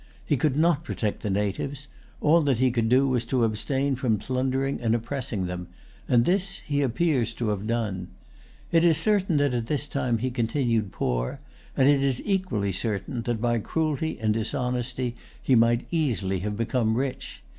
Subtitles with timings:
[0.25, 1.87] He could not protect the natives:
[2.21, 5.67] all that he could do was to abstain from plundering and oppressing them;
[6.09, 8.07] and this he appears to have done.
[8.71, 11.39] It is certain that at this time he continued poor;
[11.77, 16.95] and it is equally certain, that by cruelty and dishonesty he might easily have become
[16.97, 17.43] rich.